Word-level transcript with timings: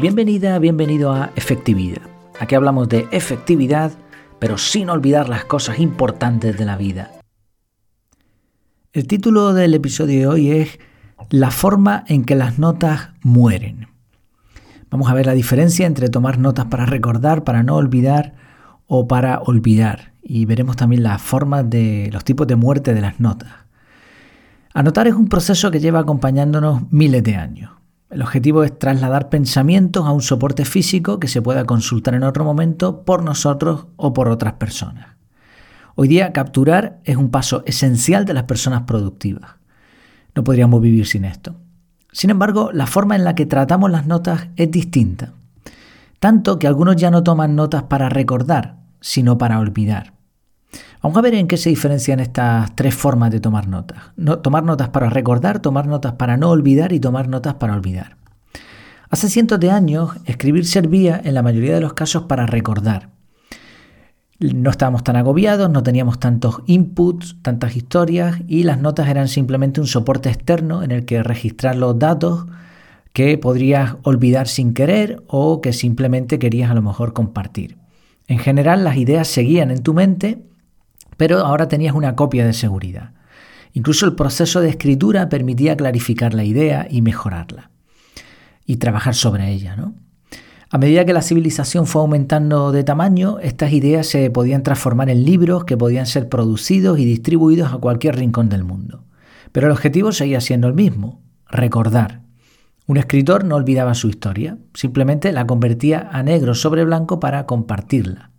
Bienvenida, 0.00 0.56
bienvenido 0.60 1.12
a 1.12 1.32
Efectividad. 1.34 2.02
Aquí 2.38 2.54
hablamos 2.54 2.88
de 2.88 3.08
efectividad, 3.10 3.90
pero 4.38 4.56
sin 4.56 4.90
olvidar 4.90 5.28
las 5.28 5.44
cosas 5.44 5.80
importantes 5.80 6.56
de 6.56 6.64
la 6.64 6.76
vida. 6.76 7.10
El 8.92 9.08
título 9.08 9.54
del 9.54 9.74
episodio 9.74 10.20
de 10.20 10.26
hoy 10.28 10.50
es 10.52 10.78
La 11.30 11.50
forma 11.50 12.04
en 12.06 12.24
que 12.24 12.36
las 12.36 12.60
notas 12.60 13.08
mueren. 13.22 13.88
Vamos 14.88 15.10
a 15.10 15.14
ver 15.14 15.26
la 15.26 15.32
diferencia 15.32 15.84
entre 15.84 16.08
tomar 16.08 16.38
notas 16.38 16.66
para 16.66 16.86
recordar, 16.86 17.42
para 17.42 17.64
no 17.64 17.74
olvidar 17.74 18.36
o 18.86 19.08
para 19.08 19.40
olvidar. 19.40 20.12
Y 20.22 20.44
veremos 20.44 20.76
también 20.76 21.02
las 21.02 21.20
formas 21.20 21.68
de 21.68 22.08
los 22.12 22.22
tipos 22.22 22.46
de 22.46 22.54
muerte 22.54 22.94
de 22.94 23.00
las 23.00 23.18
notas. 23.18 23.50
Anotar 24.74 25.08
es 25.08 25.14
un 25.14 25.28
proceso 25.28 25.72
que 25.72 25.80
lleva 25.80 25.98
acompañándonos 25.98 26.82
miles 26.92 27.24
de 27.24 27.34
años. 27.34 27.77
El 28.10 28.22
objetivo 28.22 28.64
es 28.64 28.78
trasladar 28.78 29.28
pensamientos 29.28 30.06
a 30.06 30.12
un 30.12 30.22
soporte 30.22 30.64
físico 30.64 31.20
que 31.20 31.28
se 31.28 31.42
pueda 31.42 31.64
consultar 31.64 32.14
en 32.14 32.22
otro 32.22 32.42
momento 32.42 33.04
por 33.04 33.22
nosotros 33.22 33.86
o 33.96 34.14
por 34.14 34.28
otras 34.28 34.54
personas. 34.54 35.08
Hoy 35.94 36.08
día 36.08 36.32
capturar 36.32 37.00
es 37.04 37.16
un 37.16 37.30
paso 37.30 37.62
esencial 37.66 38.24
de 38.24 38.32
las 38.32 38.44
personas 38.44 38.82
productivas. 38.82 39.56
No 40.34 40.42
podríamos 40.42 40.80
vivir 40.80 41.06
sin 41.06 41.24
esto. 41.24 41.56
Sin 42.12 42.30
embargo, 42.30 42.70
la 42.72 42.86
forma 42.86 43.14
en 43.14 43.24
la 43.24 43.34
que 43.34 43.44
tratamos 43.44 43.90
las 43.90 44.06
notas 44.06 44.48
es 44.56 44.70
distinta. 44.70 45.34
Tanto 46.18 46.58
que 46.58 46.66
algunos 46.66 46.96
ya 46.96 47.10
no 47.10 47.22
toman 47.22 47.56
notas 47.56 47.82
para 47.84 48.08
recordar, 48.08 48.78
sino 49.00 49.36
para 49.36 49.58
olvidar. 49.58 50.17
Vamos 51.02 51.16
a 51.16 51.22
ver 51.22 51.34
en 51.34 51.46
qué 51.46 51.56
se 51.56 51.70
diferencian 51.70 52.18
estas 52.18 52.74
tres 52.74 52.94
formas 52.94 53.30
de 53.30 53.40
tomar 53.40 53.68
notas. 53.68 53.98
tomar 54.42 54.64
notas 54.64 54.88
para 54.88 55.08
recordar, 55.08 55.60
tomar 55.60 55.86
notas 55.86 56.14
para 56.14 56.36
no 56.36 56.50
olvidar 56.50 56.92
y 56.92 57.00
tomar 57.00 57.28
notas 57.28 57.54
para 57.54 57.74
olvidar. 57.74 58.16
Hace 59.08 59.30
cientos 59.30 59.60
de 59.60 59.70
años, 59.70 60.10
escribir 60.26 60.66
servía 60.66 61.20
en 61.22 61.34
la 61.34 61.42
mayoría 61.42 61.74
de 61.74 61.80
los 61.80 61.94
casos 61.94 62.24
para 62.24 62.46
recordar. 62.46 63.10
No 64.40 64.70
estábamos 64.70 65.02
tan 65.02 65.16
agobiados, 65.16 65.70
no 65.70 65.82
teníamos 65.82 66.20
tantos 66.20 66.62
inputs, 66.66 67.36
tantas 67.42 67.76
historias 67.76 68.40
y 68.46 68.64
las 68.64 68.78
notas 68.78 69.08
eran 69.08 69.28
simplemente 69.28 69.80
un 69.80 69.86
soporte 69.86 70.28
externo 70.28 70.82
en 70.82 70.90
el 70.90 71.04
que 71.04 71.22
registrar 71.22 71.76
los 71.76 71.98
datos 71.98 72.46
que 73.12 73.38
podrías 73.38 73.96
olvidar 74.02 74.46
sin 74.46 74.74
querer 74.74 75.22
o 75.26 75.60
que 75.60 75.72
simplemente 75.72 76.38
querías 76.38 76.70
a 76.70 76.74
lo 76.74 76.82
mejor 76.82 77.14
compartir. 77.14 77.78
En 78.28 78.38
general 78.38 78.84
las 78.84 78.96
ideas 78.96 79.26
seguían 79.26 79.70
en 79.70 79.82
tu 79.82 79.94
mente 79.94 80.44
pero 81.18 81.40
ahora 81.40 81.68
tenías 81.68 81.94
una 81.94 82.16
copia 82.16 82.46
de 82.46 82.54
seguridad. 82.54 83.10
Incluso 83.74 84.06
el 84.06 84.14
proceso 84.14 84.62
de 84.62 84.70
escritura 84.70 85.28
permitía 85.28 85.76
clarificar 85.76 86.32
la 86.32 86.44
idea 86.44 86.86
y 86.88 87.02
mejorarla 87.02 87.70
y 88.64 88.76
trabajar 88.76 89.14
sobre 89.14 89.50
ella. 89.50 89.76
¿no? 89.76 89.94
A 90.70 90.78
medida 90.78 91.04
que 91.04 91.12
la 91.12 91.20
civilización 91.20 91.86
fue 91.86 92.02
aumentando 92.02 92.70
de 92.70 92.84
tamaño, 92.84 93.40
estas 93.40 93.72
ideas 93.72 94.06
se 94.06 94.30
podían 94.30 94.62
transformar 94.62 95.10
en 95.10 95.24
libros 95.24 95.64
que 95.64 95.76
podían 95.76 96.06
ser 96.06 96.28
producidos 96.28 96.98
y 96.98 97.04
distribuidos 97.04 97.72
a 97.72 97.78
cualquier 97.78 98.16
rincón 98.16 98.48
del 98.48 98.64
mundo. 98.64 99.04
Pero 99.50 99.66
el 99.66 99.72
objetivo 99.72 100.12
seguía 100.12 100.40
siendo 100.40 100.68
el 100.68 100.74
mismo, 100.74 101.20
recordar. 101.50 102.22
Un 102.86 102.96
escritor 102.96 103.44
no 103.44 103.56
olvidaba 103.56 103.94
su 103.94 104.08
historia, 104.08 104.56
simplemente 104.72 105.32
la 105.32 105.46
convertía 105.46 106.08
a 106.12 106.22
negro 106.22 106.54
sobre 106.54 106.84
blanco 106.84 107.18
para 107.18 107.44
compartirla 107.44 108.30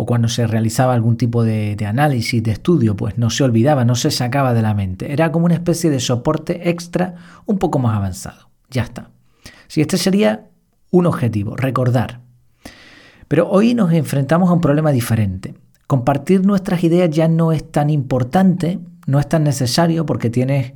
o 0.00 0.06
cuando 0.06 0.28
se 0.28 0.46
realizaba 0.46 0.94
algún 0.94 1.16
tipo 1.16 1.42
de, 1.42 1.76
análisis, 1.84 2.40
de 2.40 2.52
estudio, 2.52 2.94
pues 2.94 3.18
no 3.18 3.30
se 3.30 3.42
olvidaba, 3.42 3.84
no 3.84 3.96
se 3.96 4.12
sacaba 4.12 4.54
de 4.54 4.62
la 4.62 4.72
mente. 4.72 5.12
Era 5.12 5.32
como 5.32 5.46
una 5.46 5.56
especie 5.56 5.90
de 5.90 5.98
soporte 5.98 6.70
extra 6.70 7.16
un 7.46 7.58
poco 7.58 7.80
más 7.80 7.96
avanzado. 7.96 8.48
Ya 8.70 8.82
está. 8.82 9.10
Si 9.66 9.80
este 9.80 9.96
sería 9.98 10.50
un 10.92 11.06
objetivo, 11.06 11.56
recordar. 11.56 12.20
Pero 13.26 13.50
hoy 13.50 13.74
nos 13.74 13.92
enfrentamos 13.92 14.50
a 14.50 14.52
un 14.52 14.60
problema 14.60 14.92
diferente. 14.92 15.56
Compartir 15.88 16.46
nuestras 16.46 16.84
ideas 16.84 17.10
ya 17.10 17.26
no 17.26 17.50
es 17.50 17.68
tan 17.68 17.90
importante, 17.90 18.78
no 19.08 19.18
es 19.18 19.28
tan 19.28 19.42
necesario 19.42 20.06
porque 20.06 20.30
tienes 20.30 20.74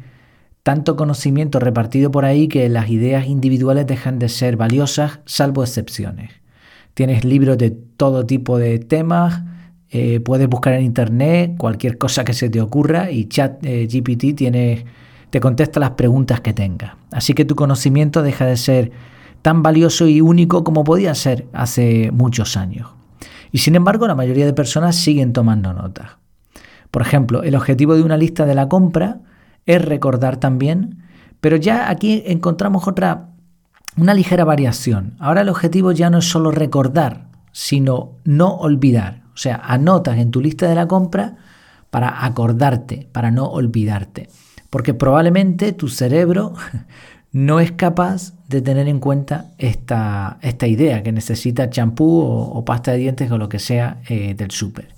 tanto 0.64 0.96
conocimiento 0.96 1.60
repartido 1.60 2.10
por 2.10 2.24
ahí 2.24 2.48
que 2.48 2.68
las 2.68 2.90
ideas 2.90 3.28
individuales 3.28 3.86
dejan 3.86 4.18
de 4.18 4.28
ser 4.28 4.56
valiosas, 4.56 5.20
salvo 5.26 5.62
excepciones. 5.62 6.41
Tienes 6.94 7.24
libros 7.24 7.58
de 7.58 7.70
todo 7.70 8.26
tipo 8.26 8.58
de 8.58 8.78
temas, 8.78 9.42
eh, 9.90 10.20
puedes 10.20 10.48
buscar 10.48 10.74
en 10.74 10.84
internet 10.84 11.54
cualquier 11.58 11.98
cosa 11.98 12.24
que 12.24 12.32
se 12.32 12.48
te 12.48 12.60
ocurra 12.60 13.10
y 13.10 13.28
Chat 13.28 13.64
eh, 13.64 13.86
GPT 13.86 14.34
te 15.30 15.40
contesta 15.40 15.80
las 15.80 15.90
preguntas 15.92 16.40
que 16.40 16.52
tengas. 16.52 16.92
Así 17.10 17.34
que 17.34 17.44
tu 17.44 17.54
conocimiento 17.54 18.22
deja 18.22 18.46
de 18.46 18.56
ser 18.56 18.92
tan 19.42 19.62
valioso 19.62 20.06
y 20.06 20.20
único 20.20 20.64
como 20.64 20.84
podía 20.84 21.14
ser 21.14 21.46
hace 21.52 22.10
muchos 22.12 22.56
años. 22.56 22.88
Y 23.50 23.58
sin 23.58 23.74
embargo, 23.74 24.06
la 24.06 24.14
mayoría 24.14 24.46
de 24.46 24.54
personas 24.54 24.96
siguen 24.96 25.32
tomando 25.32 25.72
notas. 25.74 26.16
Por 26.90 27.02
ejemplo, 27.02 27.42
el 27.42 27.54
objetivo 27.54 27.94
de 27.94 28.02
una 28.02 28.16
lista 28.16 28.46
de 28.46 28.54
la 28.54 28.68
compra 28.68 29.20
es 29.66 29.84
recordar 29.84 30.38
también, 30.38 31.02
pero 31.40 31.56
ya 31.56 31.90
aquí 31.90 32.22
encontramos 32.26 32.86
otra 32.86 33.31
una 33.96 34.14
ligera 34.14 34.44
variación. 34.44 35.14
Ahora 35.18 35.42
el 35.42 35.48
objetivo 35.48 35.92
ya 35.92 36.10
no 36.10 36.18
es 36.18 36.28
solo 36.28 36.50
recordar, 36.50 37.26
sino 37.52 38.12
no 38.24 38.54
olvidar. 38.54 39.22
O 39.34 39.36
sea, 39.36 39.56
anotas 39.56 40.18
en 40.18 40.30
tu 40.30 40.40
lista 40.40 40.68
de 40.68 40.74
la 40.74 40.88
compra 40.88 41.36
para 41.90 42.24
acordarte, 42.24 43.08
para 43.12 43.30
no 43.30 43.46
olvidarte. 43.46 44.28
Porque 44.70 44.94
probablemente 44.94 45.72
tu 45.72 45.88
cerebro 45.88 46.54
no 47.32 47.60
es 47.60 47.72
capaz 47.72 48.32
de 48.48 48.62
tener 48.62 48.88
en 48.88 48.98
cuenta 48.98 49.52
esta, 49.58 50.38
esta 50.42 50.66
idea, 50.66 51.02
que 51.02 51.12
necesita 51.12 51.70
champú 51.70 52.20
o, 52.20 52.64
pasta 52.64 52.92
de 52.92 52.98
dientes 52.98 53.30
o 53.30 53.38
lo 53.38 53.48
que 53.48 53.58
sea 53.58 54.00
eh, 54.08 54.34
del 54.34 54.50
súper. 54.50 54.88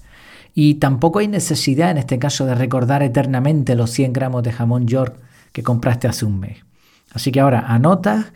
Y 0.55 0.75
tampoco 0.75 1.19
hay 1.19 1.29
necesidad 1.29 1.91
en 1.91 1.99
este 1.99 2.19
caso 2.21 2.47
de 2.47 2.55
recordar 2.55 3.03
eternamente 3.03 3.75
los 3.75 3.91
100 3.91 4.13
gramos 4.13 4.45
de 4.45 4.53
jamón 4.53 4.87
York 4.87 5.17
que 5.53 5.65
compraste 5.65 6.07
hace 6.07 6.25
un 6.25 6.39
mes. 6.39 6.59
Así 7.13 7.33
que 7.33 7.41
ahora 7.41 7.65
anotas 7.67 8.27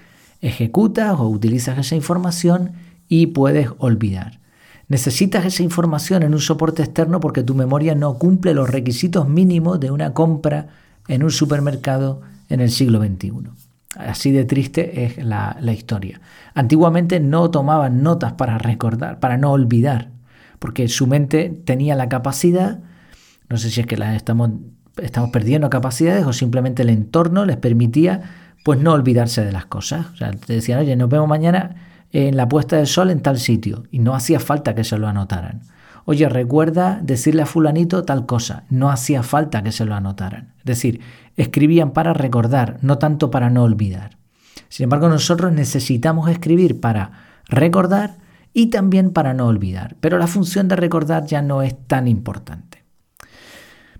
ejecutas 0.40 1.18
o 1.18 1.28
utilizas 1.28 1.78
esa 1.78 1.94
información 1.94 2.72
y 3.08 3.28
puedes 3.28 3.70
olvidar. 3.78 4.40
Necesitas 4.88 5.44
esa 5.44 5.62
información 5.62 6.22
en 6.22 6.32
un 6.32 6.40
soporte 6.40 6.82
externo 6.82 7.20
porque 7.20 7.42
tu 7.42 7.54
memoria 7.54 7.94
no 7.94 8.14
cumple 8.18 8.54
los 8.54 8.70
requisitos 8.70 9.28
mínimos 9.28 9.80
de 9.80 9.90
una 9.90 10.14
compra 10.14 10.68
en 11.08 11.22
un 11.22 11.30
supermercado 11.30 12.22
en 12.48 12.60
el 12.60 12.70
siglo 12.70 13.00
XXI. 13.00 13.50
Así 13.96 14.32
de 14.32 14.44
triste 14.44 15.04
es 15.04 15.24
la, 15.24 15.58
historia. 15.72 16.20
Antiguamente 16.54 17.20
no 17.20 17.50
tomaban 17.50 18.02
notas 18.02 18.34
para 18.34 18.58
recordar, 18.58 19.18
para 19.18 19.36
no 19.36 19.52
olvidar, 19.52 20.10
porque 20.58 20.88
su 20.88 21.06
mente 21.06 21.50
tenía 21.64 21.94
la 21.94 22.08
capacidad, 22.08 22.80
no 23.48 23.56
sé 23.56 23.70
si 23.70 23.80
es 23.80 23.86
que 23.86 23.96
la 23.96 24.14
estamos, 24.14 24.50
estamos 25.02 25.30
perdiendo 25.30 25.70
capacidades 25.70 26.26
o 26.26 26.32
simplemente 26.32 26.82
el 26.82 26.90
entorno 26.90 27.44
les 27.44 27.56
permitía 27.56 28.47
pues 28.68 28.80
no 28.80 28.92
olvidarse 28.92 29.46
de 29.46 29.50
las 29.50 29.64
cosas. 29.64 30.08
O 30.12 30.16
sea, 30.16 30.30
te 30.30 30.52
decían, 30.52 30.78
oye, 30.78 30.94
nos 30.94 31.08
vemos 31.08 31.26
mañana 31.26 31.74
en 32.12 32.36
la 32.36 32.50
puesta 32.50 32.76
del 32.76 32.86
sol 32.86 33.10
en 33.10 33.22
tal 33.22 33.38
sitio. 33.38 33.84
Y 33.90 33.98
no 33.98 34.14
hacía 34.14 34.40
falta 34.40 34.74
que 34.74 34.84
se 34.84 34.98
lo 34.98 35.08
anotaran. 35.08 35.62
Oye, 36.04 36.28
recuerda 36.28 37.00
decirle 37.02 37.40
a 37.40 37.46
fulanito 37.46 38.04
tal 38.04 38.26
cosa. 38.26 38.64
No 38.68 38.90
hacía 38.90 39.22
falta 39.22 39.62
que 39.62 39.72
se 39.72 39.86
lo 39.86 39.94
anotaran. 39.94 40.52
Es 40.58 40.64
decir, 40.66 41.00
escribían 41.38 41.92
para 41.92 42.12
recordar, 42.12 42.76
no 42.82 42.98
tanto 42.98 43.30
para 43.30 43.48
no 43.48 43.62
olvidar. 43.62 44.18
Sin 44.68 44.84
embargo, 44.84 45.08
nosotros 45.08 45.50
necesitamos 45.50 46.28
escribir 46.28 46.78
para 46.78 47.12
recordar 47.46 48.18
y 48.52 48.66
también 48.66 49.12
para 49.14 49.32
no 49.32 49.46
olvidar. 49.46 49.96
Pero 50.00 50.18
la 50.18 50.26
función 50.26 50.68
de 50.68 50.76
recordar 50.76 51.24
ya 51.24 51.40
no 51.40 51.62
es 51.62 51.74
tan 51.86 52.06
importante. 52.06 52.84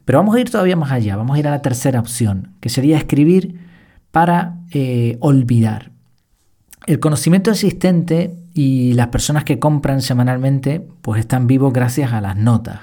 Pero 0.05 0.19
vamos 0.19 0.37
a 0.37 0.41
ir 0.41 0.51
todavía 0.51 0.77
más 0.77 0.93
allá. 0.93 1.17
Vamos 1.17 1.37
a 1.37 1.41
ir 1.41 1.49
a 1.49 1.53
la 1.53 1.63
tercera 1.63 2.01
opción, 2.01 2.53
que 2.61 2.69
sería 2.69 2.99
escribir 2.99 3.67
para 4.11 4.57
eh, 4.73 5.17
olvidar. 5.21 5.93
El 6.87 7.01
conocimiento 7.01 7.51
existente 7.51 8.37
y 8.55 8.95
las 8.95 9.09
personas 9.09 9.45
que 9.45 9.59
compran 9.59 10.01
semanalmente 10.01 10.81
pues 11.03 11.21
están 11.21 11.47
vivos 11.47 11.73
gracias 11.73 12.13
a 12.13 12.21
las 12.21 12.37
notas. 12.37 12.81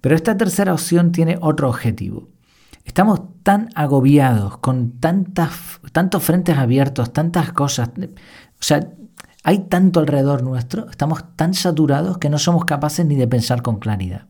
Pero 0.00 0.14
esta 0.14 0.36
tercera 0.36 0.72
opción 0.72 1.12
tiene 1.12 1.38
otro 1.40 1.68
objetivo. 1.68 2.28
Estamos 2.84 3.20
tan 3.42 3.68
agobiados 3.74 4.58
con 4.58 4.92
tantas, 5.00 5.80
tantos 5.92 6.22
frentes 6.22 6.56
abiertos, 6.58 7.12
tantas 7.12 7.52
cosas. 7.52 7.90
O 7.98 8.62
sea, 8.62 8.88
hay 9.42 9.60
tanto 9.60 10.00
alrededor 10.00 10.42
nuestro, 10.42 10.90
estamos 10.90 11.24
tan 11.36 11.54
saturados 11.54 12.18
que 12.18 12.30
no 12.30 12.38
somos 12.38 12.64
capaces 12.64 13.06
ni 13.06 13.14
de 13.14 13.28
pensar 13.28 13.62
con 13.62 13.78
claridad. 13.78 14.26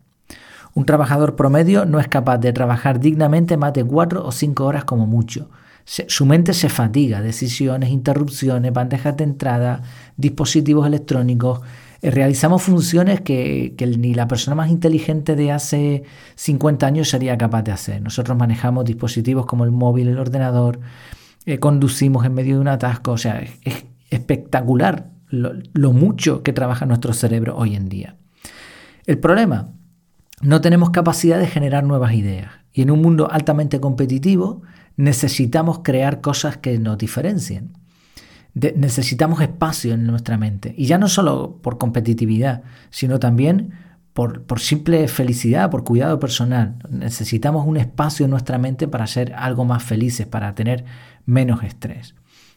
Un 0.74 0.84
trabajador 0.84 1.36
promedio 1.36 1.86
no 1.86 2.00
es 2.00 2.08
capaz 2.08 2.38
de 2.38 2.52
trabajar 2.52 3.00
dignamente 3.00 3.56
más 3.56 3.72
de 3.72 3.84
cuatro 3.84 4.26
o 4.26 4.30
cinco 4.30 4.66
horas 4.66 4.84
como 4.84 5.06
mucho 5.06 5.48
su 5.86 6.26
mente 6.26 6.52
se 6.52 6.68
fatiga, 6.68 7.22
decisiones, 7.22 7.90
interrupciones, 7.90 8.72
bandejas 8.72 9.16
de 9.16 9.24
entrada, 9.24 9.82
dispositivos 10.16 10.84
electrónicos. 10.84 11.60
Eh, 12.02 12.10
realizamos 12.10 12.62
funciones 12.62 13.20
que, 13.20 13.74
ni 13.96 14.12
la 14.12 14.26
persona 14.26 14.56
más 14.56 14.68
inteligente 14.68 15.36
de 15.36 15.52
hace 15.52 16.02
50 16.34 16.86
años 16.86 17.08
sería 17.08 17.38
capaz 17.38 17.62
de 17.62 17.72
hacer. 17.72 18.02
Nosotros 18.02 18.36
manejamos 18.36 18.84
dispositivos 18.84 19.46
como 19.46 19.64
el 19.64 19.70
móvil, 19.70 20.08
el 20.08 20.18
ordenador, 20.18 20.80
eh, 21.46 21.58
conducimos 21.60 22.26
en 22.26 22.34
medio 22.34 22.56
de 22.56 22.60
un 22.62 22.68
atasco, 22.68 23.12
o 23.12 23.18
sea, 23.18 23.38
es, 23.62 23.86
espectacular 24.10 25.10
lo, 25.28 25.92
mucho 25.92 26.42
que 26.42 26.52
trabaja 26.52 26.86
nuestro 26.86 27.12
cerebro 27.12 27.56
hoy 27.56 27.76
en 27.76 27.88
día. 27.88 28.16
El 29.06 29.18
problema, 29.18 29.68
no 30.40 30.60
tenemos 30.60 30.90
capacidad 30.90 31.38
de 31.38 31.46
generar 31.46 31.84
nuevas 31.84 32.12
ideas 32.14 32.50
y 32.72 32.82
en 32.82 32.90
un 32.90 33.00
mundo 33.00 33.30
altamente 33.30 33.80
competitivo 33.80 34.62
necesitamos 34.96 35.80
crear 35.82 36.20
cosas 36.20 36.56
que 36.56 36.78
nos 36.78 36.98
diferencien. 36.98 37.72
necesitamos 38.54 39.42
espacio 39.42 39.94
en 39.94 40.06
nuestra 40.06 40.38
mente 40.38 40.74
y 40.78 40.86
ya 40.86 40.98
no 40.98 41.08
solo 41.08 41.58
por 41.62 41.76
competitividad, 41.76 42.62
sino 42.90 43.18
también 43.18 43.72
por, 44.14 44.44
por, 44.44 44.60
simple 44.60 45.06
felicidad, 45.08 45.70
por 45.70 45.84
cuidado 45.84 46.18
personal. 46.18 46.76
Necesitamos 46.88 47.66
un 47.66 47.76
espacio 47.76 48.24
en 48.24 48.30
nuestra 48.30 48.56
mente 48.56 48.88
para 48.88 49.06
ser 49.06 49.34
algo 49.34 49.66
más 49.66 49.82
felices, 49.82 50.26
para 50.26 50.54
tener 50.54 50.86
menos 51.26 51.62
estrés. 51.62 52.14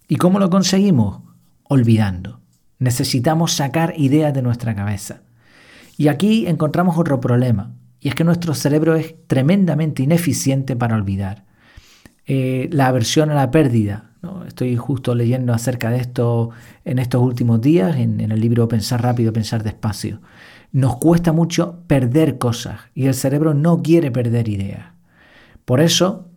¿Y 0.07 0.15
cómo 0.15 0.39
lo 0.39 0.49
conseguimos? 0.49 1.21
Olvidando. 1.63 2.39
Necesitamos 2.79 3.51
sacar 3.51 3.93
ideas 3.97 4.33
de 4.33 4.41
nuestra 4.41 4.73
cabeza. 4.73 5.21
Y 5.97 6.07
aquí 6.07 6.47
encontramos 6.47 6.97
otro 6.97 7.19
problema, 7.19 7.73
y 7.99 8.07
es 8.07 8.15
que 8.15 8.23
nuestro 8.23 8.53
cerebro 8.53 8.95
es 8.95 9.15
tremendamente 9.27 10.01
ineficiente 10.01 10.77
para 10.77 10.95
olvidar. 10.95 11.48
Eh, 12.31 12.69
la 12.71 12.85
aversión 12.85 13.31
a 13.31 13.33
la 13.33 13.49
pérdida. 13.49 14.11
Estoy 14.45 14.75
justo 14.75 15.15
leyendo 15.15 15.51
acerca 15.51 15.89
de 15.89 15.97
esto 15.97 16.51
en 16.85 16.99
estos 16.99 17.23
últimos 17.23 17.59
días, 17.59 17.97
en, 17.97 18.19
el 18.19 18.39
libro 18.39 18.67
Pensar 18.67 19.01
rápido, 19.01 19.33
pensar 19.33 19.63
despacio. 19.63 20.21
Nos 20.71 20.97
cuesta 20.97 21.33
mucho 21.33 21.79
perder 21.87 22.37
cosas 22.37 22.81
y 22.93 23.07
el 23.07 23.15
cerebro 23.15 23.55
no 23.55 23.81
quiere 23.81 24.11
perder 24.11 24.47
ideas. 24.47 24.93
Por 25.65 25.81
eso 25.81 26.29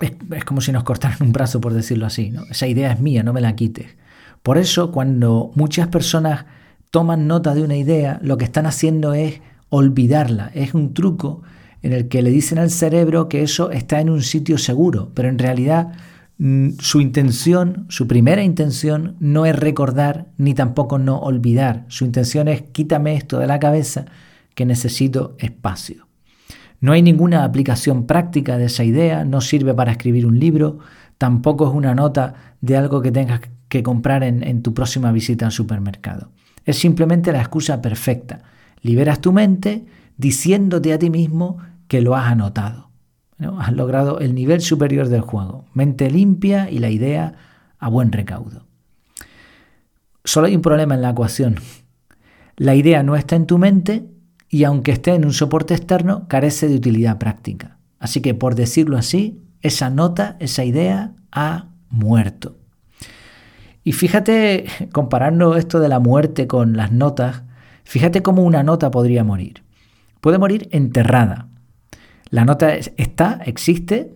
es, 0.00 0.44
como 0.46 0.62
si 0.62 0.72
nos 0.72 0.84
cortaran 0.84 1.18
un 1.20 1.32
brazo, 1.32 1.60
por 1.60 1.74
decirlo 1.74 2.06
así. 2.06 2.32
Esa 2.48 2.66
idea 2.66 2.90
es 2.90 3.00
mía, 3.00 3.22
no 3.22 3.34
me 3.34 3.42
la 3.42 3.54
quites. 3.54 3.98
Por 4.42 4.56
eso, 4.56 4.92
cuando 4.92 5.50
muchas 5.54 5.88
personas 5.88 6.46
toman 6.90 7.26
nota 7.26 7.54
de 7.54 7.62
una 7.62 7.76
idea, 7.76 8.18
lo 8.22 8.38
que 8.38 8.46
están 8.46 8.64
haciendo 8.64 9.12
es 9.12 9.42
olvidarla. 9.68 10.50
Es 10.54 10.72
un 10.72 10.94
truco 10.94 11.42
en 11.82 11.92
el 11.92 12.08
que 12.08 12.22
le 12.22 12.30
dicen 12.30 12.58
al 12.58 12.70
cerebro 12.70 13.28
que 13.28 13.42
eso 13.42 13.70
está 13.70 14.00
en 14.00 14.10
un 14.10 14.22
sitio 14.22 14.58
seguro, 14.58 15.10
pero 15.14 15.28
en 15.28 15.38
realidad 15.38 15.92
mm, 16.38 16.70
su 16.80 17.00
intención, 17.00 17.86
su 17.88 18.06
primera 18.06 18.42
intención, 18.42 19.16
no 19.20 19.46
es 19.46 19.56
recordar 19.56 20.26
ni 20.36 20.54
tampoco 20.54 20.98
no 20.98 21.18
olvidar. 21.18 21.84
Su 21.88 22.04
intención 22.04 22.48
es 22.48 22.62
quítame 22.62 23.14
esto 23.14 23.38
de 23.38 23.46
la 23.46 23.58
cabeza 23.58 24.06
que 24.54 24.66
necesito 24.66 25.36
espacio. 25.38 26.08
No 26.80 26.92
hay 26.92 27.02
ninguna 27.02 27.44
aplicación 27.44 28.06
práctica 28.06 28.56
de 28.56 28.66
esa 28.66 28.84
idea, 28.84 29.24
no 29.24 29.40
sirve 29.40 29.74
para 29.74 29.92
escribir 29.92 30.26
un 30.26 30.38
libro, 30.38 30.78
tampoco 31.16 31.68
es 31.68 31.74
una 31.74 31.94
nota 31.94 32.56
de 32.60 32.76
algo 32.76 33.02
que 33.02 33.10
tengas 33.10 33.40
que 33.68 33.82
comprar 33.82 34.22
en, 34.22 34.62
tu 34.62 34.72
próxima 34.74 35.12
visita 35.12 35.46
al 35.46 35.52
supermercado. 35.52 36.30
Es 36.64 36.78
simplemente 36.78 37.32
la 37.32 37.40
excusa 37.40 37.82
perfecta. 37.82 38.42
Liberas 38.82 39.20
tu 39.20 39.32
mente 39.32 39.84
diciéndote 40.18 40.92
a 40.92 40.98
ti 40.98 41.08
mismo 41.08 41.56
que 41.88 42.02
lo 42.02 42.14
has 42.14 42.26
anotado. 42.30 42.90
Has 43.58 43.72
logrado 43.72 44.18
el 44.18 44.34
nivel 44.34 44.60
superior 44.60 45.08
del 45.08 45.22
juego. 45.22 45.64
Mente 45.72 46.10
limpia 46.10 46.70
y 46.70 46.78
la 46.78 46.90
idea 46.90 47.34
a 47.78 47.88
buen 47.88 48.12
recaudo. 48.12 48.66
Solo 50.24 50.48
hay 50.48 50.56
un 50.56 50.62
problema 50.62 50.94
en 50.94 51.02
la 51.02 51.10
ecuación. 51.10 51.56
La 52.56 52.74
idea 52.74 53.02
no 53.02 53.16
está 53.16 53.36
en 53.36 53.46
tu 53.46 53.56
mente 53.56 54.06
y 54.50 54.64
aunque 54.64 54.92
esté 54.92 55.14
en 55.14 55.24
un 55.24 55.32
soporte 55.32 55.74
externo, 55.74 56.26
carece 56.28 56.68
de 56.68 56.76
utilidad 56.76 57.18
práctica. 57.18 57.78
Así 58.00 58.20
que, 58.20 58.34
por 58.34 58.56
decirlo 58.56 58.98
así, 58.98 59.40
esa 59.62 59.88
nota, 59.88 60.36
esa 60.40 60.64
idea 60.64 61.14
ha 61.30 61.68
muerto. 61.90 62.56
Y 63.84 63.92
fíjate, 63.92 64.66
comparando 64.92 65.56
esto 65.56 65.78
de 65.78 65.88
la 65.88 66.00
muerte 66.00 66.46
con 66.48 66.76
las 66.76 66.90
notas, 66.90 67.42
fíjate 67.84 68.22
cómo 68.22 68.42
una 68.42 68.62
nota 68.62 68.90
podría 68.90 69.22
morir. 69.22 69.62
Puede 70.20 70.38
morir 70.38 70.68
enterrada. 70.72 71.48
La 72.30 72.44
nota 72.44 72.74
está, 72.74 73.40
existe, 73.44 74.14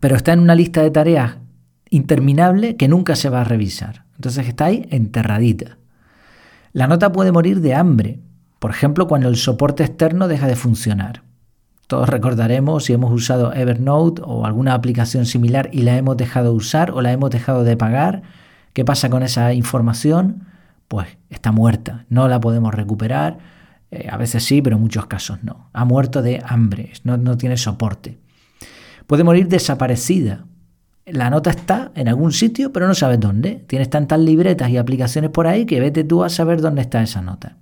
pero 0.00 0.16
está 0.16 0.32
en 0.32 0.40
una 0.40 0.54
lista 0.54 0.82
de 0.82 0.90
tareas 0.90 1.36
interminable 1.90 2.76
que 2.76 2.88
nunca 2.88 3.16
se 3.16 3.28
va 3.28 3.40
a 3.40 3.44
revisar. 3.44 4.04
Entonces 4.16 4.48
está 4.48 4.66
ahí 4.66 4.86
enterradita. 4.90 5.78
La 6.72 6.86
nota 6.86 7.12
puede 7.12 7.32
morir 7.32 7.60
de 7.60 7.74
hambre, 7.74 8.20
por 8.58 8.70
ejemplo, 8.70 9.06
cuando 9.06 9.28
el 9.28 9.36
soporte 9.36 9.84
externo 9.84 10.28
deja 10.28 10.46
de 10.46 10.56
funcionar. 10.56 11.22
Todos 11.86 12.08
recordaremos 12.08 12.84
si 12.84 12.92
hemos 12.92 13.12
usado 13.12 13.52
Evernote 13.54 14.20
o 14.24 14.44
alguna 14.44 14.74
aplicación 14.74 15.24
similar 15.24 15.70
y 15.72 15.82
la 15.82 15.96
hemos 15.96 16.16
dejado 16.16 16.50
de 16.50 16.56
usar 16.56 16.90
o 16.90 17.00
la 17.00 17.12
hemos 17.12 17.30
dejado 17.30 17.64
de 17.64 17.76
pagar. 17.76 18.22
¿Qué 18.74 18.84
pasa 18.84 19.08
con 19.08 19.22
esa 19.22 19.54
información? 19.54 20.44
Pues 20.86 21.08
está 21.30 21.50
muerta, 21.50 22.04
no 22.10 22.28
la 22.28 22.40
podemos 22.40 22.74
recuperar. 22.74 23.38
Eh, 23.90 24.08
a 24.10 24.16
veces 24.16 24.44
sí, 24.44 24.60
pero 24.60 24.76
en 24.76 24.82
muchos 24.82 25.06
casos 25.06 25.42
no. 25.42 25.70
Ha 25.72 25.84
muerto 25.84 26.22
de 26.22 26.42
hambre, 26.44 26.92
no, 27.04 27.16
no 27.16 27.36
tiene 27.36 27.56
soporte. 27.56 28.18
Puede 29.06 29.24
morir 29.24 29.48
desaparecida. 29.48 30.44
La 31.06 31.30
nota 31.30 31.50
está 31.50 31.90
en 31.94 32.08
algún 32.08 32.32
sitio, 32.32 32.72
pero 32.72 32.86
no 32.86 32.94
sabes 32.94 33.18
dónde. 33.18 33.64
Tienes 33.66 33.88
tantas 33.88 34.20
libretas 34.20 34.68
y 34.68 34.76
aplicaciones 34.76 35.30
por 35.30 35.46
ahí 35.46 35.64
que 35.64 35.80
vete 35.80 36.04
tú 36.04 36.22
a 36.22 36.28
saber 36.28 36.60
dónde 36.60 36.82
está 36.82 37.02
esa 37.02 37.22
nota. 37.22 37.56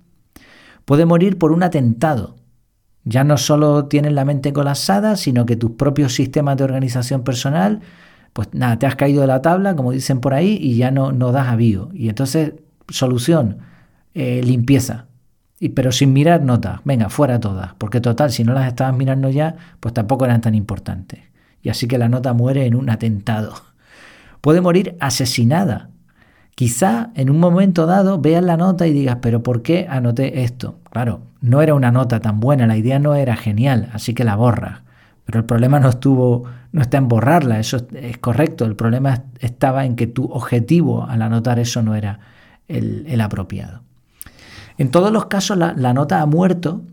Puede 0.83 1.05
morir 1.05 1.37
por 1.37 1.53
un 1.53 1.63
atentado. 1.63 2.35
Ya 3.05 3.23
no 3.23 3.37
solo 3.37 3.85
tienes 3.85 4.11
la 4.11 4.25
mente 4.25 4.51
colapsada, 4.51 5.15
sino 5.15 5.45
que 5.45 5.55
tus 5.55 5.71
propios 5.71 6.13
sistemas 6.13 6.57
de 6.57 6.65
organización 6.65 7.23
personal, 7.23 7.79
pues 8.33 8.49
nada, 8.51 8.77
te 8.79 8.85
has 8.85 8.97
caído 8.97 9.21
de 9.21 9.27
la 9.27 9.41
tabla, 9.41 9.77
como 9.77 9.93
dicen 9.93 10.19
por 10.19 10.33
ahí, 10.33 10.57
y 10.61 10.75
ya 10.75 10.91
no, 10.91 11.13
no 11.13 11.31
das 11.31 11.47
avío. 11.47 11.89
Y 11.93 12.09
entonces, 12.09 12.53
solución, 12.89 13.59
eh, 14.13 14.41
limpieza. 14.43 15.06
Y, 15.59 15.69
pero 15.69 15.91
sin 15.91 16.13
mirar 16.13 16.43
notas, 16.43 16.81
venga, 16.83 17.09
fuera 17.09 17.39
todas, 17.39 17.73
porque 17.77 17.99
total, 17.99 18.31
si 18.31 18.43
no 18.43 18.53
las 18.53 18.67
estabas 18.67 18.95
mirando 18.95 19.29
ya, 19.29 19.55
pues 19.79 19.93
tampoco 19.93 20.25
eran 20.25 20.41
tan 20.41 20.55
importantes. 20.55 21.19
Y 21.61 21.69
así 21.69 21.87
que 21.87 21.97
la 21.97 22.09
nota 22.09 22.33
muere 22.33 22.65
en 22.65 22.75
un 22.75 22.89
atentado. 22.89 23.53
Puede 24.41 24.61
morir 24.61 24.95
asesinada. 24.99 25.89
Quizá 26.55 27.11
en 27.15 27.29
un 27.29 27.39
momento 27.39 27.85
dado 27.85 28.19
veas 28.19 28.43
la 28.43 28.57
nota 28.57 28.87
y 28.87 28.93
digas, 28.93 29.17
pero 29.21 29.43
¿por 29.43 29.61
qué 29.61 29.87
anoté 29.89 30.43
esto? 30.43 30.79
Claro, 30.91 31.21
no 31.41 31.61
era 31.61 31.75
una 31.75 31.91
nota 31.91 32.19
tan 32.19 32.39
buena, 32.39 32.65
la 32.65 32.77
idea 32.77 32.97
no 32.99 33.13
era 33.15 33.35
genial, 33.35 33.89
así 33.93 34.13
que 34.13 34.23
la 34.23 34.35
borras. 34.35 34.81
Pero 35.27 35.39
el 35.39 35.45
problema 35.45 35.79
no 35.81 35.89
estuvo, 35.89 36.45
no 36.71 36.81
está 36.81 36.97
en 36.97 37.09
borrarla, 37.09 37.59
eso 37.59 37.85
es 37.93 38.17
correcto. 38.17 38.63
El 38.63 38.77
problema 38.77 39.25
estaba 39.39 39.85
en 39.85 39.97
que 39.97 40.07
tu 40.07 40.25
objetivo 40.31 41.05
al 41.05 41.21
anotar 41.21 41.59
eso 41.59 41.83
no 41.83 41.95
era 41.95 42.19
el, 42.69 43.19
apropiado. 43.19 43.81
En 44.77 44.91
todos 44.91 45.11
los 45.11 45.25
casos 45.25 45.57
la, 45.57 45.93
nota 45.93 46.21
ha 46.21 46.25
muerto 46.25 46.83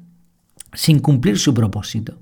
sin 0.73 1.01
cumplir 1.01 1.39
su 1.39 1.53
propósito. 1.53 2.19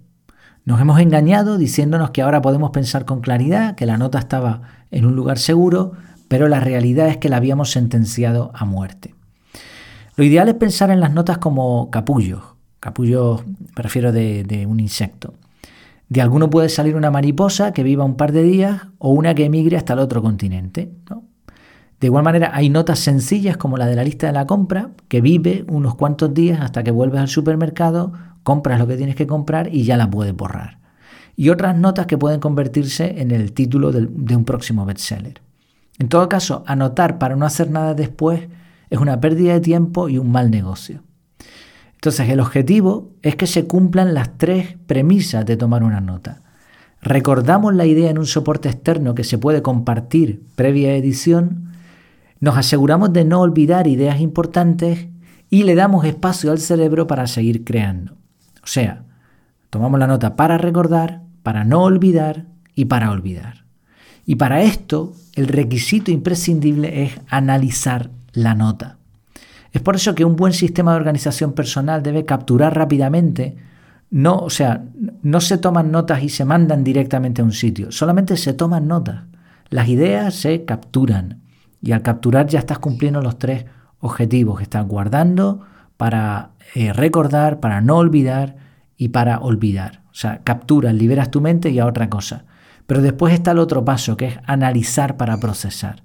Nos 0.65 0.81
hemos 0.81 1.01
engañado 1.01 1.57
diciéndonos 1.57 2.11
que 2.11 2.23
ahora 2.23 2.43
podemos 2.43 2.71
pensar 2.71 3.05
con 3.05 3.21
claridad, 3.21 3.75
que 3.75 3.87
la 3.87 3.97
nota 3.97 4.19
estaba 4.19 4.63
en 4.91 5.07
un 5.07 5.17
lugar 5.17 5.39
seguro, 5.39 5.93
pero 6.29 6.49
la 6.49 6.61
realidad 6.61 7.09
es 7.09 7.17
que 7.17 7.29
la 7.29 7.37
habíamos 7.37 7.71
sentenciado 7.71 8.51
a 8.55 8.65
muerte. 8.65 9.15
Lo 10.17 10.25
ideal 10.25 10.49
es 10.49 10.55
pensar 10.55 10.91
en 10.91 11.01
las 11.01 11.13
notas 11.13 11.39
como 11.39 11.91
capullos. 11.91 12.43
Capullos, 12.81 13.43
prefiero 13.75 14.13
de, 14.13 14.45
de 14.45 14.67
un 14.67 14.81
insecto. 14.81 15.35
De 16.09 16.21
alguno 16.21 16.51
puede 16.51 16.69
salir 16.69 16.97
una 16.97 17.11
mariposa 17.11 17.73
que 17.73 17.83
viva 17.83 18.05
un 18.05 18.17
par 18.17 18.33
de 18.33 18.43
días 18.43 18.83
o 18.99 19.13
una 19.13 19.35
que 19.35 19.45
emigre 19.45 19.77
hasta 19.77 19.95
el 19.95 20.01
otro 20.01 20.21
continente. 20.23 20.93
De 22.03 22.07
igual 22.07 22.25
manera, 22.25 22.51
hay 22.53 22.69
notas 22.69 22.99
sencillas 22.99 23.57
como 23.57 23.77
la 23.77 23.87
de 23.87 23.95
la 23.95 24.03
lista 24.03 24.27
de 24.27 24.33
la 24.33 24.45
compra, 24.45 24.91
que 25.07 25.21
vive 25.21 25.65
unos 25.69 25.95
cuantos 25.95 26.35
días 26.35 26.61
hasta 26.61 26.83
que 26.83 26.91
vuelves 26.91 27.21
al 27.21 27.29
supermercado, 27.29 28.13
compras 28.43 28.81
lo 28.81 28.89
que 28.89 28.97
tienes 28.97 29.15
que 29.15 29.29
comprar 29.29 29.73
y 29.73 29.85
ya 29.85 29.97
la 29.97 30.11
puedes 30.11 30.35
borrar. 30.35 30.81
Y 31.37 31.51
otras 31.51 31.79
notas 31.79 32.07
que 32.07 32.19
pueden 32.19 32.41
convertirse 32.41 33.21
en 33.21 33.31
el 33.31 33.53
título 33.53 33.93
de 33.93 34.37
un 34.37 34.45
próximo 34.45 34.85
bestseller. 34.85 35.43
En 36.01 36.09
todo 36.09 36.29
caso, 36.29 36.65
anotar 36.67 37.19
para 37.19 37.37
no 37.37 37.47
hacer 37.47 37.71
nada 37.71 37.95
después 37.95 38.49
es 38.91 38.99
una 38.99 39.21
pérdida 39.21 39.53
de 39.53 39.61
tiempo 39.61 40.09
y 40.09 40.19
un 40.19 40.33
mal 40.33 40.51
negocio. 40.51 41.05
Entonces, 41.95 42.29
el 42.31 42.41
objetivo 42.41 43.13
es 43.23 43.37
que 43.37 43.47
se 43.47 43.69
cumplan 43.69 44.13
las 44.13 44.37
tres 44.39 44.77
premisas 44.89 45.47
de 45.47 45.57
tomar 45.57 45.85
una 45.85 46.01
nota. 46.01 46.43
Recordamos 47.01 47.77
la 47.77 47.87
idea 47.87 48.11
en 48.11 48.19
un 48.19 48.27
soporte 48.27 48.69
externo 48.69 49.15
que 49.15 49.23
se 49.23 49.39
puede 49.39 49.63
compartir 49.63 50.43
previa 50.57 50.97
edición, 50.97 51.69
nos 52.43 52.59
aseguramos 52.59 53.13
de 53.13 53.25
no 53.25 53.41
olvidar 53.41 53.87
ideas 53.87 54.21
importantes 54.21 55.07
y 55.49 55.63
le 55.63 55.77
damos 55.77 56.05
espacio 56.05 56.51
al 56.51 56.59
cerebro 56.59 57.07
para 57.07 57.29
seguir 57.29 57.63
creando. 57.63 58.15
O 58.65 58.67
sea, 58.67 59.05
tomamos 59.71 60.01
la 60.01 60.09
nota 60.09 60.35
para 60.35 60.59
recordar, 60.59 61.23
para 61.45 61.63
no 61.63 61.85
olvidar 61.85 62.47
y 62.75 62.87
para 62.87 63.13
olvidar. 63.13 63.65
Y 64.27 64.35
para 64.35 64.61
esto, 64.63 65.13
el 65.37 65.47
requisito 65.47 66.11
imprescindible 66.11 67.05
es 67.05 67.13
analizar 67.29 68.11
la 68.33 68.57
nota. 68.57 68.99
Es 69.71 69.81
por 69.81 69.95
eso 69.95 70.17
que 70.17 70.25
un 70.25 70.35
buen 70.35 70.53
sistema 70.53 70.91
de 70.91 70.97
organización 70.97 71.53
personal 71.53 72.03
debe 72.03 72.25
capturar 72.25 72.77
rápidamente, 72.77 73.57
no, 74.11 74.39
o 74.39 74.51
sea, 74.51 74.83
no 75.23 75.41
se 75.41 75.59
toman 75.59 75.93
notas 75.93 76.25
y 76.25 76.29
se 76.29 76.45
mandan 76.45 76.83
directamente 76.83 77.41
a 77.41 77.45
un 77.45 77.53
sitio, 77.53 77.93
solamente 77.93 78.37
se 78.37 78.53
toman 78.53 78.89
notas. 78.89 79.27
Las 79.71 79.87
ideas 79.87 80.35
se 80.35 80.65
capturan 80.65 81.42
Y 81.83 81.93
al 81.93 82.03
capturar 82.03 82.47
ya 82.47 82.61
estás 82.61 82.79
cumpliendo 82.79 83.21
los 83.21 83.39
tres 83.39 83.67
objetivos. 83.99 84.63
Estás 84.63 84.87
guardando 84.87 85.67
para 85.97 86.53
eh, 86.75 86.93
recordar, 86.93 87.61
para 87.61 87.81
no 87.81 87.97
olvidar 87.97 88.57
y 88.97 89.09
para 89.09 89.41
olvidar. 89.41 90.03
O 90.11 90.15
sea, 90.15 90.41
capturas, 90.45 90.95
liberas 90.95 91.31
tu 91.31 91.41
mente 91.41 91.71
y 91.71 91.79
a 91.79 91.87
otra 91.87 92.09
cosa. 92.09 92.45
Pero 92.87 93.03
después 93.03 93.35
está 93.35 93.51
el 93.51 93.59
otro 93.59 93.85
paso, 93.85 94.17
que 94.17 94.27
es 94.27 94.39
analizar 94.47 95.17
para 95.17 95.39
procesar. 95.39 96.03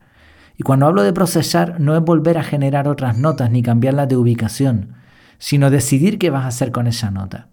Y 0.58 0.64
cuando 0.64 0.88
hablo 0.88 1.04
de 1.04 1.14
procesar, 1.14 1.80
no 1.80 1.96
es 1.96 2.02
volver 2.02 2.38
a 2.38 2.44
generar 2.44 2.88
otras 2.88 3.18
notas 3.18 3.52
ni 3.52 3.62
cambiarlas 3.62 4.10
de 4.10 4.18
ubicación, 4.18 4.94
sino 5.38 5.70
decidir 5.70 6.18
qué 6.18 6.30
vas 6.30 6.46
a 6.46 6.48
hacer 6.48 6.72
con 6.72 6.88
esa 6.88 7.12
nota. 7.12 7.50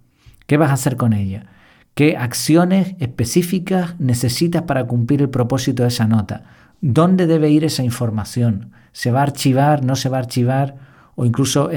¿Qué 0.47 0.57
vas 0.57 0.71
a 0.71 0.75
hacer 0.75 0.97
con 0.97 1.12
ella? 1.12 1.47
¿Qué 1.95 2.16
acciones 2.16 2.97
específicas 2.99 3.95
necesitas 3.99 4.62
para 4.62 4.87
cumplir 4.87 5.21
el 5.21 5.31
propósito 5.31 5.83
de 5.83 5.88
esa 5.90 6.07
nota? 6.07 6.45
¿Dónde 6.87 7.26
debe 7.26 7.49
ir 7.49 7.64
esa 7.64 7.83
información? 7.83 8.73
¿Se 8.93 9.11
va 9.11 9.21
a 9.21 9.23
archivar? 9.23 9.83
¿No 9.83 9.97
se 9.97 10.11
va 10.11 10.19
a 10.19 10.21
archivar? 10.21 10.76
O 11.14 11.25
incluso 11.25 11.71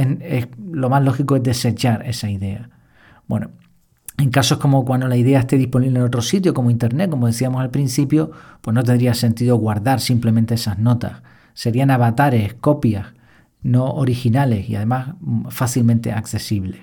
lo 0.62 0.90
más 0.90 1.02
lógico 1.02 1.38
es 1.38 1.44
desechar 1.44 2.06
esa 2.06 2.30
idea. 2.30 2.70
Bueno, 3.26 3.52
en 4.18 4.32
casos 4.32 4.58
como 4.58 4.84
cuando 4.84 5.08
la 5.08 5.16
idea 5.16 5.40
esté 5.40 5.58
disponible 5.58 6.00
en 6.00 6.06
otro 6.06 6.22
sitio, 6.22 6.54
como 6.54 6.72
Internet, 6.72 7.10
como 7.10 7.28
decíamos 7.28 7.62
al 7.62 7.70
principio, 7.70 8.32
pues 8.60 8.76
no 8.76 8.84
tendría 8.84 9.14
sentido 9.14 9.56
guardar 9.56 10.02
simplemente 10.02 10.56
esas 10.56 10.78
notas. 10.78 11.22
Serían 11.54 11.90
avatares, 11.90 12.56
copias, 12.56 13.06
no 13.64 13.86
originales 13.86 14.68
y 14.70 14.76
además 14.76 15.16
mm, 15.22 15.48
fácilmente 15.48 16.12
accesibles. 16.12 16.82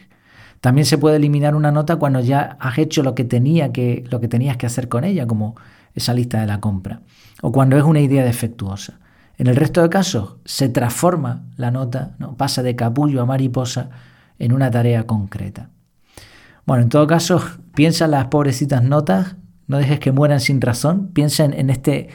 También 0.63 0.87
se 0.87 0.97
puede 0.97 1.17
eliminar 1.17 1.55
una 1.55 1.73
nota 1.73 1.97
cuando 1.97 2.21
ya 2.21 2.57
has 2.59 2.79
hecho 2.79 3.03
lo 3.03 3.15
que, 3.15 3.25
tenía 3.25 3.71
que, 3.71 4.03
lo 4.11 4.19
que 4.19 4.29
tenías 4.29 4.57
que 4.57 4.65
hacer 4.65 4.89
con 4.89 5.05
ella, 5.05 5.27
como 5.27 5.57
esa 5.95 6.15
lista 6.15 6.41
de 6.41 6.47
la 6.47 6.61
compra, 6.61 7.03
o 7.43 7.53
cuando 7.53 7.77
es 7.77 7.85
una 7.85 8.01
idea 8.01 8.25
defectuosa. 8.25 8.99
En 9.37 9.49
el 9.49 9.57
resto 9.57 9.83
de 9.83 9.89
casos 9.89 10.37
se 10.45 10.69
transforma 10.69 11.45
la 11.57 11.71
nota, 11.71 12.15
¿no? 12.19 12.37
pasa 12.37 12.63
de 12.63 12.77
capullo 12.77 13.21
a 13.21 13.27
mariposa 13.27 13.91
en 14.39 14.53
una 14.53 14.71
tarea 14.71 15.07
concreta. 15.07 15.71
Bueno, 16.67 16.85
en 16.85 16.89
todo 16.89 17.07
caso, 17.07 17.43
piensa 17.75 18.07
en 18.07 18.13
las 18.13 18.27
pobrecitas 18.27 18.83
notas, 18.83 19.37
no 19.67 19.79
dejes 19.79 19.99
que 19.99 20.13
mueran 20.13 20.41
sin 20.41 20.61
razón, 20.61 21.09
piensa 21.13 21.45
en, 21.45 21.71
este, 21.71 22.09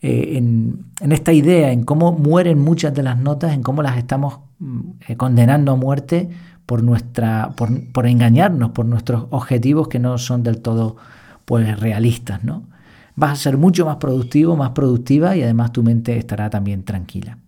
eh, 0.00 0.36
en, 0.36 1.12
esta 1.12 1.32
idea, 1.32 1.72
en 1.72 1.84
cómo 1.84 2.12
mueren 2.12 2.58
muchas 2.58 2.94
de 2.94 3.02
las 3.02 3.18
notas, 3.18 3.52
en 3.52 3.62
cómo 3.62 3.82
las 3.82 3.96
estamos 3.98 4.40
mm, 4.58 4.80
eh, 5.08 5.16
condenando 5.16 5.72
a 5.72 5.76
muerte 5.76 6.30
por, 6.64 6.82
nuestra, 6.82 7.50
por, 7.56 8.06
engañarnos, 8.06 8.70
por 8.70 8.86
nuestros 8.86 9.26
objetivos 9.30 9.88
que 9.88 9.98
no 9.98 10.16
son 10.18 10.42
del 10.42 10.60
todo 10.62 10.96
pues, 11.44 11.78
realistas. 11.78 12.44
¿no? 12.44 12.64
Vas 13.14 13.32
a 13.32 13.36
ser 13.36 13.58
mucho 13.58 13.86
más 13.86 13.96
productivo, 13.96 14.56
más 14.56 14.70
productiva 14.70 15.36
y 15.36 15.42
además 15.42 15.72
tu 15.72 15.82
mente 15.82 16.16
estará 16.16 16.50
también 16.50 16.84
tranquila. 16.84 17.38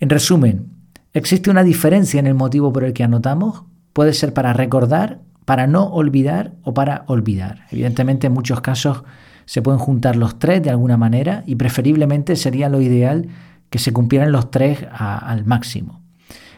En 0.00 0.10
resumen, 0.10 0.66
¿existe 1.12 1.50
una 1.50 1.64
diferencia 1.64 2.20
en 2.20 2.26
el 2.26 2.34
motivo 2.34 2.72
por 2.72 2.84
el 2.84 2.92
que 2.92 3.04
anotamos? 3.04 3.62
Puede 3.92 4.12
ser 4.12 4.34
para 4.34 4.52
recordar 4.52 5.20
para 5.46 5.66
no 5.68 5.84
olvidar 5.84 6.52
o 6.64 6.74
para 6.74 7.04
olvidar. 7.06 7.66
Evidentemente 7.70 8.26
en 8.26 8.34
muchos 8.34 8.60
casos 8.60 9.04
se 9.46 9.62
pueden 9.62 9.78
juntar 9.78 10.16
los 10.16 10.38
tres 10.38 10.62
de 10.62 10.70
alguna 10.70 10.98
manera 10.98 11.44
y 11.46 11.54
preferiblemente 11.54 12.36
sería 12.36 12.68
lo 12.68 12.82
ideal 12.82 13.28
que 13.70 13.78
se 13.78 13.92
cumplieran 13.92 14.32
los 14.32 14.50
tres 14.50 14.84
al 14.90 15.46
máximo. 15.46 16.02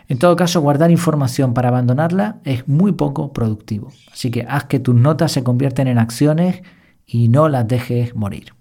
En 0.09 0.19
todo 0.19 0.37
caso, 0.37 0.63
guardar 0.63 0.91
información 0.91 1.53
para 1.53 1.69
abandonarla 1.69 2.39
es 2.45 2.67
muy 2.67 2.93
poco 2.93 3.35
productivo. 3.35 3.93
Así 4.11 4.31
que 4.31 4.47
haz 4.49 4.65
que 4.65 4.81
tus 4.81 4.95
notas 4.95 5.33
se 5.33 5.45
convierten 5.45 5.87
en 5.87 5.99
acciones 5.99 6.63
y 7.09 7.29
no 7.29 7.49
las 7.49 7.67
dejes 7.67 8.15
morir. 8.15 8.53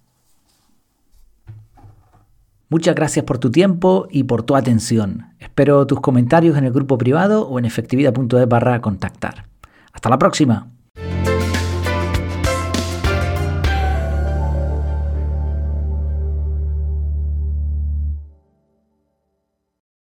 Muchas 2.70 2.96
gracias 2.96 3.24
por 3.24 3.38
tu 3.38 3.51
tiempo 3.51 4.08
y 4.10 4.24
por 4.24 4.44
tu 4.44 4.56
atención. 4.56 5.27
Espero 5.39 5.86
tus 5.86 6.01
comentarios 6.01 6.58
en 6.58 6.66
el 6.66 6.74
grupo 6.74 6.98
privado 6.98 7.48
o 7.48 7.60
en 7.60 7.66
efectividad.es 7.66 8.48
barra 8.48 8.82
contactar. 8.82 9.46
Hasta 9.94 10.10
la 10.10 10.18
próxima. 10.18 10.68